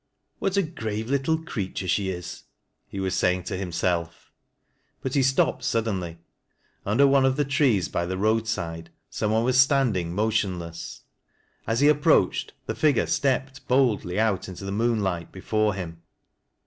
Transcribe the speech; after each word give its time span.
"What 0.39 0.57
a 0.57 0.63
grave 0.63 1.11
little 1.11 1.37
creature 1.37 1.87
she 1.87 2.09
is!" 2.09 2.45
he 2.89 2.99
was 2.99 3.13
saying 3.15 3.43
to 3.43 3.55
himself. 3.55 4.31
But 5.03 5.13
he 5.13 5.21
stopped 5.21 5.63
suddenly; 5.63 6.17
under 6.87 7.05
one 7.05 7.23
of 7.23 7.35
the 7.35 7.45
trees 7.45 7.87
bv 7.87 8.07
the 8.07 8.17
roadside 8.17 8.89
some 9.11 9.29
one 9.29 9.43
was 9.43 9.59
standing 9.59 10.15
motionless: 10.15 11.03
as 11.67 11.81
he 11.81 11.87
approached, 11.87 12.53
the 12.65 12.73
figure 12.73 13.05
stepped 13.05 13.67
boldly 13.67 14.19
out 14.19 14.49
into 14.49 14.65
the 14.65 14.71
moonlight 14.71 15.31
before 15.31 15.75
him. 15.75 16.01